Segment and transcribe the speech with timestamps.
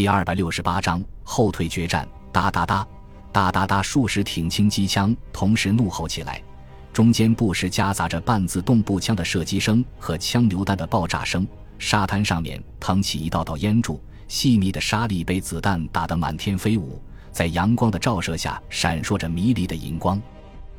[0.00, 2.08] 第二百六十八章后退决战。
[2.32, 2.88] 哒哒哒，
[3.30, 6.42] 哒哒哒，数十挺轻机枪同时怒吼起来，
[6.90, 11.46] 中间不时夹杂着半自动步枪的射击声和枪榴弹的爆炸声。
[11.78, 16.98] 沙滩上面腾起一道道烟柱，细密的沙粒被子弹打得满天飞舞，
[17.30, 20.18] 在阳光的照射下闪烁着迷离的荧光。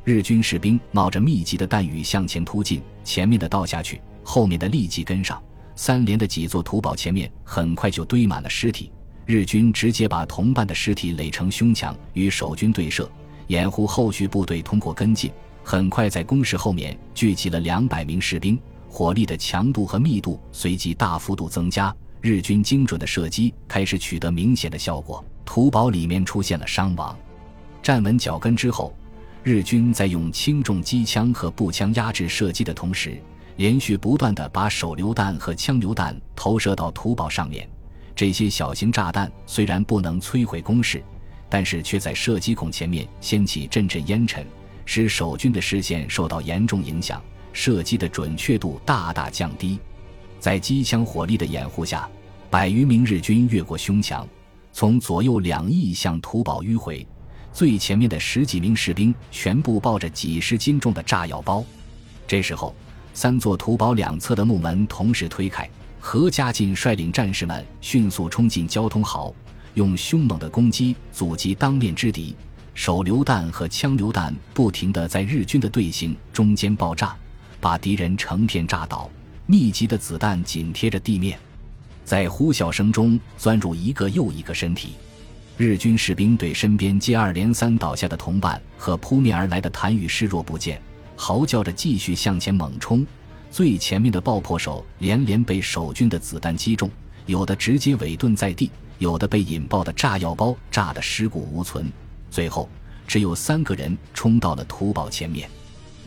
[0.02, 5.40] 日军士兵冒着密集的弹雨向前突进，前面的倒下去，后面的立即跟上。
[5.76, 8.90] 三连的几座土堡前面很快就堆满了尸体，
[9.32, 13.10] 日军直接把同伴的尸体垒成胸墙与守军对射，
[13.46, 15.32] 掩护后续部队通过跟进。
[15.64, 21.96] 很快，在工事后面聚集了两百名士兵，火力的强度和密度随即大幅度增加。
[22.20, 27.18] 日军精准的射击开始取得明显的效果，土堡里面出现了伤亡。
[27.82, 28.94] 站稳脚跟之后，
[29.42, 33.18] 日军在用轻重机枪和步枪压制射击的同时。
[33.56, 37.66] 连续不断地把手榴弹和枪榴弹投射到土堡上面，
[38.14, 41.02] 这些小型炸弹虽然不能摧毁工事，
[41.48, 44.46] 但是却在射击孔前面掀起阵阵烟尘，
[44.84, 47.22] 使守军的视线受到严重影响，
[47.52, 49.78] 射击的准确度大大降低。
[50.38, 52.08] 在机枪火力的掩护下，
[52.50, 54.28] 百余名日军越过胸墙，
[54.72, 57.06] 从左右两翼向土堡迂回。
[57.52, 61.64] 最前面的十几名士兵全部抱着几十斤重的炸药包，
[62.26, 62.74] 这时候。
[63.14, 65.68] 三座土堡两侧的木门同时推开，
[66.04, 69.32] 何家劲率领战士们迅速冲进交通壕，
[69.74, 72.34] 用凶猛的攻击阻击当面之敌。
[72.74, 77.14] 手榴弹和枪榴弹不停地在日军的队形中间爆炸，
[77.60, 79.08] 把敌人成片炸倒。
[79.46, 81.38] 密集的子弹紧贴着地面，
[82.04, 84.94] 在呼啸声中钻入一个又一个身体。
[85.56, 90.82] 日军士兵对身边接二连三倒下的同伴和扑面而来的弹雨视若不见。
[91.14, 93.06] 嚎叫着继续向前猛冲，
[93.52, 96.90] 最前面的爆破手连连被守军的子弹击中，
[97.26, 101.92] 有的直接尾遁在地，有的被引爆的炸药包炸得尸骨无存。
[102.30, 102.66] 最后，
[103.06, 105.46] 只有三个人冲到了土堡前面，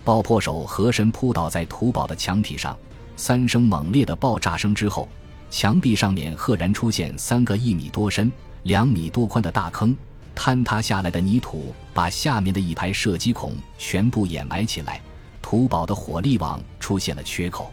[0.04, 2.76] 爆破手合身扑倒在土堡的墙体上，
[3.16, 5.08] 三声猛烈的爆炸声之后，
[5.52, 8.32] 墙壁上面赫然出现三个一米多深、
[8.64, 9.96] 两米多宽的大坑。
[10.36, 15.00] 坍塌下来的泥土把下面的一排射击孔全部掩埋起来，
[15.46, 17.72] 土堡的火力网出现了缺口。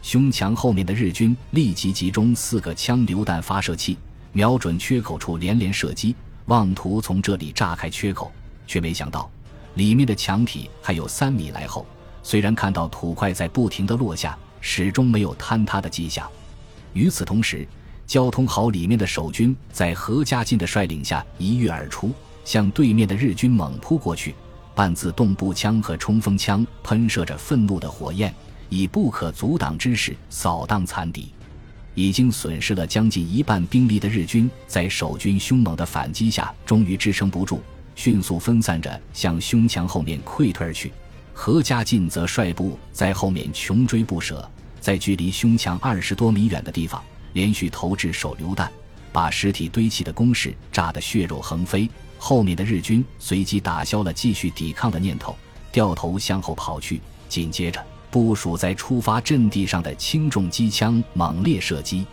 [0.00, 3.98] 胸墙后面的日军立即集中四个枪榴弹发射器，
[4.32, 8.32] 瞄准缺口处连连射击，妄图从这里炸开缺口，
[8.66, 9.30] 却没想到
[9.74, 11.84] 里面的墙体还有三米来厚。
[12.22, 16.26] 虽然看到土块在不停地落下，始终没有坍塌的迹象。
[16.94, 17.68] 与此同时，
[18.06, 22.10] 交通壕里面的守军在何家劲的率领下一跃而出，
[22.42, 24.34] 向对面的日军猛扑过去。
[24.74, 28.34] 半自动步枪和冲锋枪喷射着愤怒的火焰，
[28.68, 31.32] 以不可阻挡之势扫荡残敌。
[31.94, 37.60] 已经损失了将近一半兵力的日军，在守军凶猛的反击下，终于支撑不住，
[37.94, 40.90] 迅速分散着向胸墙后面溃退而去。
[41.34, 44.48] 何家劲则率部在后面穷追不舍，
[44.80, 47.02] 在距离胸墙二十多米远的地方。
[47.34, 48.70] 连续投掷手榴弹，
[49.10, 51.88] 把尸体堆砌的工事炸得血肉横飞。
[52.24, 55.34] 后面的日军随即打消了继续抵抗的念头，
[55.72, 57.00] 掉头向后跑去。
[57.28, 62.06] 紧接着，部署在出发阵地上的轻重机枪猛烈射击，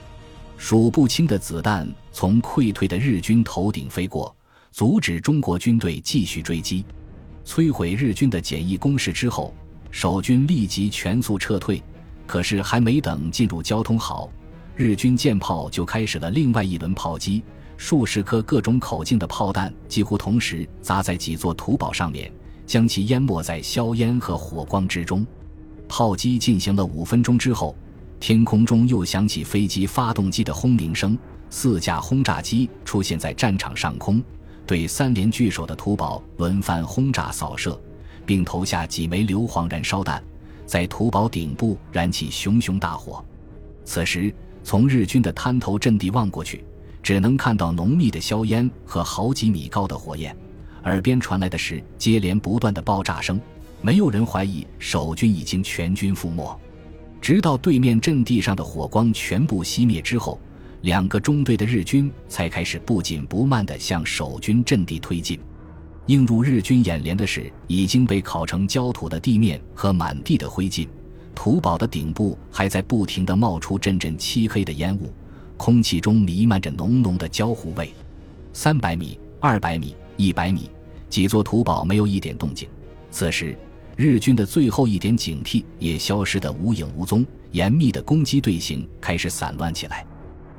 [0.58, 4.36] 数不清的子弹从溃退的日军头顶飞过，
[4.72, 6.84] 阻止中国军队继续追击。
[7.46, 9.54] 摧毁日军的简易工事之后，
[9.92, 11.80] 守军立即全速撤退。
[12.26, 14.28] 可是还没等进入交通壕，
[14.76, 17.44] 日军舰炮就开始了另外一轮炮击，
[17.80, 22.30] 数十颗各种口径的炮弹几乎同时砸在几座土堡上面，
[22.68, 25.26] 将其淹没在硝烟和火光之中。
[25.88, 27.74] 炮击进行了五分钟之后，
[28.20, 31.18] 天空中又响起飞机发动机的轰鸣声，
[31.50, 34.22] 四架轰炸机出现在战场上空，
[34.68, 37.80] 对三连据守的土堡轮番轰炸扫射，
[38.26, 40.22] 并投下几枚硫磺燃烧弹，
[40.66, 43.24] 在土堡顶部燃起熊熊大火。
[43.86, 44.32] 此时。
[44.62, 46.64] 从日军的滩头阵地望过去，
[47.10, 50.38] 只能看到浓密的硝烟和好几米高的火焰，
[50.84, 53.42] 耳边传来的是接连不断的爆炸声。
[53.82, 56.56] 没有人怀疑守军已经全军覆没，
[57.20, 60.40] 直到对面阵地上的火光全部熄灭之后，
[60.82, 65.40] 两个中队的日军才开始不紧不慢地向守军阵地推进。
[66.06, 70.88] 映入日军眼帘的是已经被烤成焦土的地面和满地的灰烬。
[71.34, 75.12] 土堡的顶部还在不停地冒出阵阵漆黑的烟雾，
[75.60, 77.94] 空气中弥漫着浓浓的焦糊味。
[78.54, 80.72] 三百米、二百米、一百米，
[81.10, 82.68] 几座土堡没有一点动静。
[83.12, 83.56] 此时，
[83.98, 90.08] 日军的最后一点警惕也消失得无影无踪，严密的攻击队形开始散乱起来。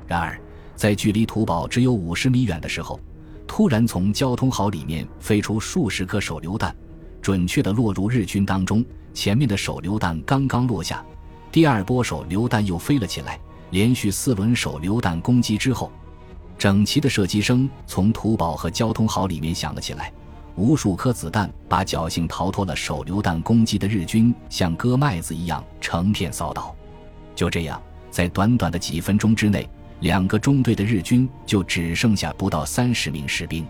[0.05, 0.39] 然而，
[0.75, 2.99] 在距离土堡只有五十米远的时候，
[3.47, 6.75] 突然从交通壕里面飞出数十颗手榴弹，
[7.23, 8.85] 准确地落入日军当中。
[9.15, 11.03] 前面的手榴弹刚刚落下，
[11.51, 13.39] 第二波手榴弹又飞了起来。
[13.71, 15.91] 连续四轮手榴弹攻击之后，
[16.57, 20.13] 整齐的射击声从土堡和交通壕里面响了起来。
[20.55, 26.75] 无数颗子弹把侥幸逃脱了手榴弹攻击的日军像割麦子一样成片扫倒。
[27.33, 27.81] 就这样，
[28.11, 29.67] 在短短的几分钟之内，
[30.01, 33.65] 两个中队的日军就只剩下不到三十名士兵。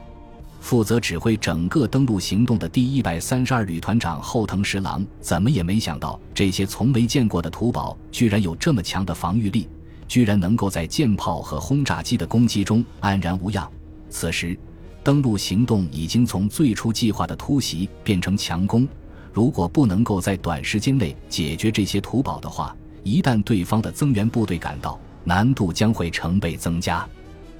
[0.59, 9.69] 负责指挥整个登陆行动的第一百三十二旅团长后藤十郎怎么也没想到，这些从没见过的土堡居然有这么强的防御力，
[10.11, 13.71] 居然能够在舰炮和轰炸机的攻击中安然无恙。
[14.09, 14.59] 此时，
[15.05, 18.85] 登陆行动已经从最初计划的突袭变成强攻。
[19.31, 27.07] 如果不能够在短时间内解决这些土堡的话，一旦对方的增援部队赶到，难度将会成倍增加。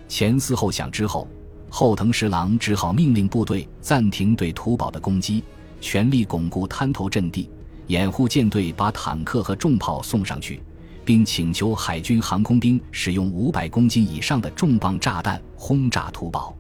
[0.09, 1.25] 前思后想之后。
[1.69, 5.41] 后藤十郎只好命令部队暂停对土堡的攻击，
[5.79, 7.49] 全力巩固滩头阵地，
[7.87, 10.61] 掩护舰队把坦克和重炮送上去，
[11.03, 16.55] 并请求海军航空兵使用五百公斤以上的重磅炸弹轰炸土堡。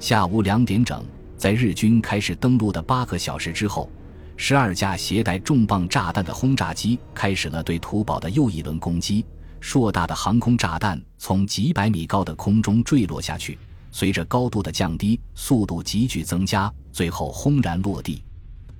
[0.00, 1.04] 下午两点整，
[1.36, 3.90] 在日军开始登陆的八个小时之后，
[4.36, 9.24] 十二架携带重磅炸弹的轰炸机开始了对土堡的又一轮攻击。
[9.60, 13.58] 硕大的航空炸弹从几百米高的空中坠落下去。
[13.90, 18.22] 随着高度的降低，速度急剧增加，最后轰然落地。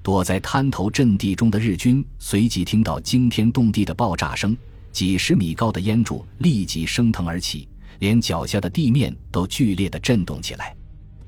[0.02, 4.54] 躲在滩头阵地中的日军随即听到惊天动地的爆炸声，
[4.94, 7.68] 几十米高的烟柱立即升腾而起，
[7.98, 10.72] 连脚下的地面都剧烈的震动起来。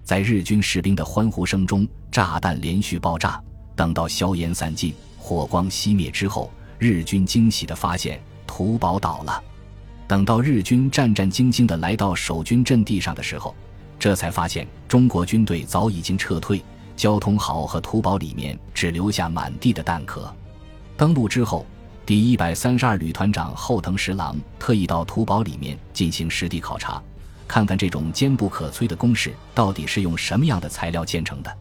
[0.05, 3.43] 在日军士兵的欢呼声中，炸弹连续爆炸。
[3.75, 6.49] 等到硝烟散尽，火光熄灭之后，
[6.79, 9.43] 日军惊喜地发现土堡倒了。
[10.07, 13.53] 等到日军战战兢兢地来到守军阵地上的时候，
[13.99, 16.63] 这才发现，中国军队早已经撤退，
[16.95, 20.33] 交通壕和土堡里面只留下满地的弹壳。
[20.97, 21.67] 登陆之后，
[22.07, 27.03] 第一百三十二旅团长后藤十郎特意到土堡里面进行实地考察，
[27.49, 31.53] 看看这种坚不可摧的工事到底是用什么样的材料建成的。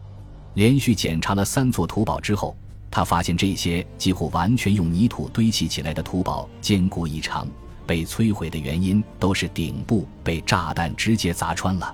[0.54, 2.56] 连续检查了三座土堡之后，
[2.92, 7.44] 他发现这些几乎完全用泥土堆砌起来的土堡坚固异常，
[7.84, 11.92] 被摧毁的原因都是顶部被炸弹直接砸穿了。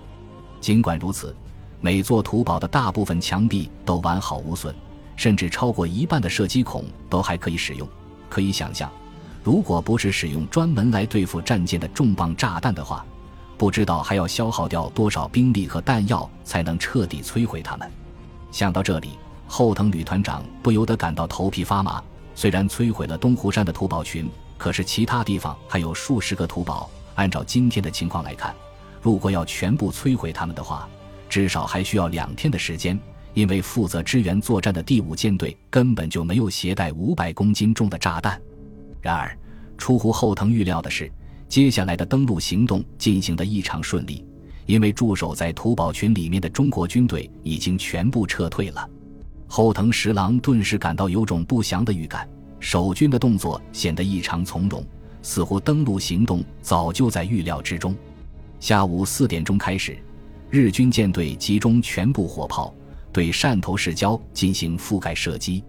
[0.60, 1.34] 尽管如此，
[1.80, 4.74] 每座土堡的大部分墙壁都完好无损，
[5.16, 7.88] 甚至超过一半的射击孔都还可以使用。
[8.32, 8.90] 可以想象，
[9.44, 13.04] 如果不是使用专门来对付战舰的重磅炸弹的话，
[13.58, 17.86] 不知道还要消耗掉多少兵力和弹药才能彻底摧毁他们。
[18.50, 22.02] 想到这里，后藤旅团长不由得感到头皮发麻。
[22.34, 24.26] 虽然摧毁了东湖山的土堡群，
[24.56, 26.88] 可是其他地方还有数十个土堡。
[27.16, 28.54] 按照今天的情况来看，
[29.02, 30.88] 如果要全部摧毁他们的话，
[31.28, 32.98] 至少还需要两天的时间，
[33.34, 38.40] 因为负责支援作战的第五舰队根本就没有携带五百公斤重的炸弹。
[39.00, 39.36] 然而，
[39.78, 41.10] 出乎后藤预料的是，
[41.48, 44.24] 接下来的登陆行动进行得异常顺利，
[44.66, 48.88] 因为驻守在土堡群里面的中国军队已经全部撤退了。
[49.48, 52.28] 后藤十郎顿时感到有种不祥的预感，
[52.60, 54.84] 守军的动作显得异常从容，
[55.20, 57.94] 似乎登陆行动早就在预料之中。
[58.60, 59.98] 下午四点钟开始，
[60.48, 62.72] 日军舰队集中全部火炮
[63.12, 65.62] 对汕头市郊进行覆盖射击，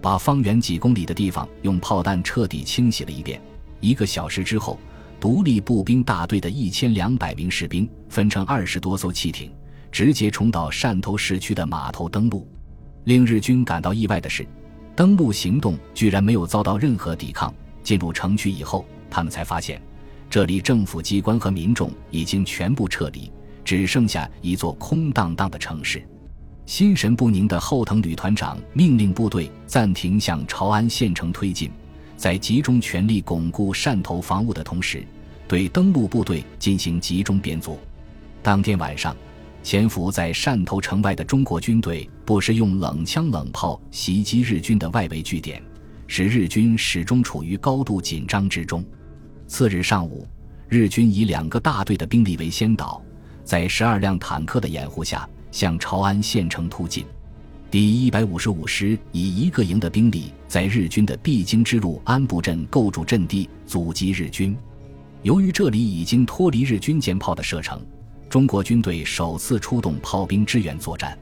[0.00, 3.40] 把方圆几公里的地方用炮弹彻底清洗了一遍。
[3.80, 4.78] 一个小时之后，
[5.20, 9.52] 独立步兵大队的一千两百名士兵分成二十多艘汽艇，
[9.92, 12.48] 直接冲到汕头市区的码头登陆。
[13.04, 14.46] 令日军感到意外的是，
[14.96, 17.52] 登陆行动居然没有遭到任何抵抗。
[17.82, 19.80] 进入城区以后，他们才发现。
[20.28, 23.32] 这里政府机关和民众已经全部撤离，
[23.64, 26.06] 只剩下一座空荡荡的城市。
[26.68, 31.70] 心神不宁的后藤旅团长命令部队暂停向朝安县城推进，
[32.14, 35.02] 在集中全力巩固汕头防务的同时，
[35.48, 37.78] 对登陆部队进行集中编组。
[38.42, 39.16] 当天晚上，
[39.62, 45.62] 潜伏在汕头城外的中国军队不时用冷枪冷炮袭击日军的外围据点，
[46.06, 48.84] 使日军始终处于高度紧张之中。
[49.46, 50.28] 次日上午，
[50.68, 53.02] 日军以两个大队的兵力为先导，
[53.42, 57.04] 在十二辆坦克的掩护下向朝安县城突进。
[57.70, 64.56] 第一百五十五师以一个营的兵力在日军的必经之路安部镇构筑阵地，阻击日军。
[65.22, 67.84] 由于这里已经脱离日军舰炮的射程，
[68.30, 71.18] 中国军队首次出动炮兵支援作战。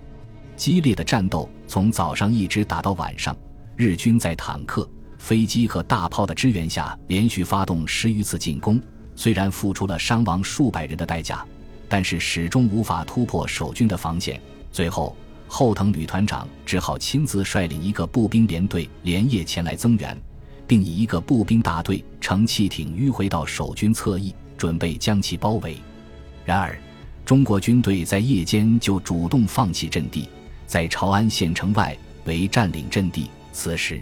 [0.55, 3.37] 激烈的战斗从早上一直打到晚上，
[3.75, 4.89] 日军在坦克。
[5.19, 8.81] 飞机和大炮的支援下，连续发动十余次进攻，
[9.17, 11.45] 虽然付出了伤亡数百人的代价，
[11.89, 14.41] 但是始终无法突破守军的防线。
[14.73, 15.17] 最后，
[15.49, 20.19] 后藤旅团长只好亲自率领一个步兵连队连夜前来增援，
[20.67, 25.77] 并以一个步兵大队乘汽艇迂回到守军侧翼，准备将其包围。
[26.45, 26.79] 然而，
[27.25, 30.29] 中国军队在夜间就主动放弃阵地，
[30.67, 33.31] 在朝安县城外为占领阵地。
[33.53, 34.01] 此时，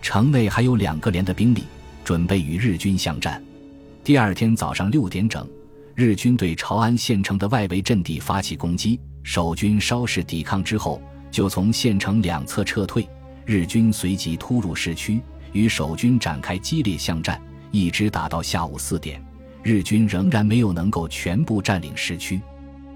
[0.00, 1.64] 城内还有两个连的兵力，
[2.04, 3.42] 准备与日军相战。
[4.04, 5.46] 第二天早上六点整，
[5.96, 9.00] 日军对朝安县城的外围阵地发起攻击。
[9.22, 11.00] 守军稍事抵抗之后，
[11.30, 13.08] 就从县城两侧撤退。
[13.46, 15.22] 日军随即突入市区，
[15.52, 19.24] 与守军展开激烈巷战，一直打到下午四点，
[19.62, 22.42] 日军仍然没有能够全部占领市区。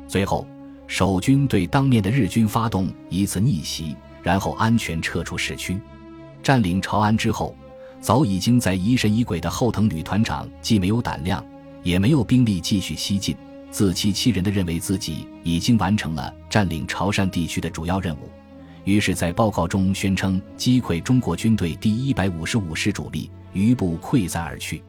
[0.07, 0.47] 最后，
[0.87, 5.81] 守军对当面的日军发动一次逆袭，然后安全撤出市区。
[6.43, 7.57] 占领朝安之后，
[7.99, 11.43] 早已经在疑神疑鬼的后藤旅团长既没有胆量，
[11.83, 13.37] 也没有兵力继续西进。
[13.71, 18.29] 自欺欺人的认为自己已经完成了占领潮汕地区的主要任务，
[18.85, 24.83] 于是，在报告中宣称击溃中国军队第一百五十五师主力，余部溃散而去。